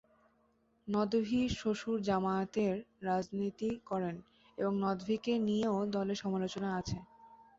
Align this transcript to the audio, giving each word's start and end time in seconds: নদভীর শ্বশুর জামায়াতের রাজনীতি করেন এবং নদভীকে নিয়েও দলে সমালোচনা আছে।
নদভীর 0.87 1.49
শ্বশুর 1.55 1.97
জামায়াতের 2.01 2.75
রাজনীতি 3.03 3.69
করেন 3.85 4.15
এবং 4.57 4.73
নদভীকে 4.85 5.33
নিয়েও 5.47 5.79
দলে 5.95 6.15
সমালোচনা 6.15 6.69
আছে। 6.79 6.97